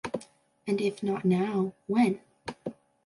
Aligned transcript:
And 0.65 0.81
if 0.81 1.03
not 1.03 1.25
now, 1.25 1.73
when? 1.85 2.21